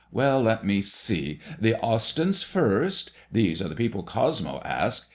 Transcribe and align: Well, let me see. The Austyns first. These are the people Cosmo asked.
Well, 0.11 0.41
let 0.41 0.65
me 0.65 0.81
see. 0.81 1.37
The 1.59 1.75
Austyns 1.75 2.43
first. 2.43 3.11
These 3.31 3.61
are 3.61 3.67
the 3.69 3.75
people 3.75 4.01
Cosmo 4.01 4.59
asked. 4.65 5.05